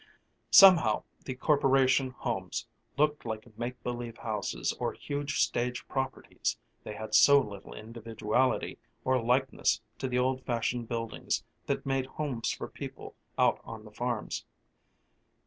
[0.49, 2.65] Somehow the Corporation homes
[2.97, 9.21] looked like make believe houses or huge stage properties, they had so little individuality or
[9.21, 14.43] likeness to the old fashioned buildings that made homes for people out on the farms.